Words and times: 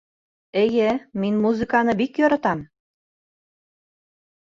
Эйе, 0.59 0.85
мин 1.23 1.35
музыканы 1.43 1.95
бик 1.99 2.17
яратам. 2.21 2.63